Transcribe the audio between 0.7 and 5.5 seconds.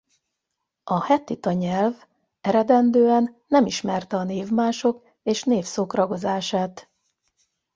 A hettita nyelv eredendően nem ismerte a névmások és